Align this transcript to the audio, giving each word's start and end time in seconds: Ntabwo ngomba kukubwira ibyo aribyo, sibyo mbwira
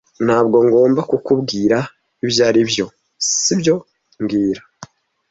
Ntabwo 0.25 0.57
ngomba 0.67 1.01
kukubwira 1.09 1.77
ibyo 2.25 2.41
aribyo, 2.49 2.85
sibyo 3.31 3.75
mbwira 4.21 4.61